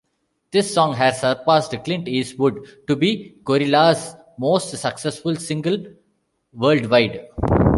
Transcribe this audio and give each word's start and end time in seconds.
This 0.49 0.73
song 0.73 0.95
has 0.95 1.21
surpassed 1.21 1.75
"Clint 1.85 2.07
Eastwood" 2.07 2.65
to 2.87 2.95
be 2.95 3.35
Gorillaz's 3.43 4.15
most 4.39 4.71
successful 4.75 5.35
single 5.35 5.77
worldwide. 6.53 7.27